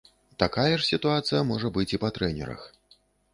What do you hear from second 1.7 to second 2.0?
быць